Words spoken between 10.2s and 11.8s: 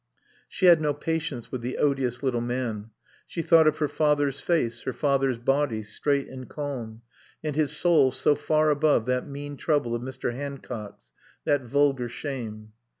Hancock's, that